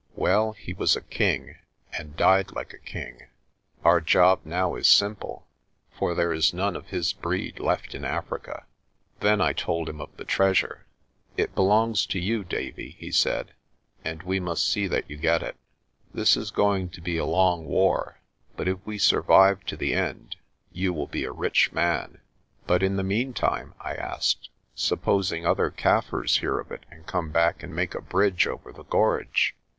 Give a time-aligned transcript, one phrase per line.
[0.15, 1.57] "Well, he was a king,
[1.93, 3.27] and died like a king.
[3.83, 5.45] Our job now is simple,
[5.91, 8.65] for there is none of his breed left in Africa."
[9.19, 10.87] Then I told him of the treasure.
[11.37, 13.53] "It belongs to you, Davie," he said,
[14.03, 15.55] "and we must see that you get it.
[16.11, 18.19] This is going to be a long war
[18.57, 20.35] but if we survive to the end
[20.71, 22.21] you will be a rich man."
[22.65, 24.49] "But in the meantime?' I asked.
[24.73, 28.85] "Supposing other Kaffirs hear of it, and come back and make a bridge over the
[28.85, 29.53] gorge?